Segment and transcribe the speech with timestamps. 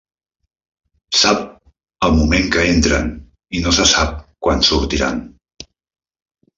[1.23, 1.43] Sap
[2.09, 3.13] el moment que entren
[3.61, 5.25] i no se sap quan sortiran.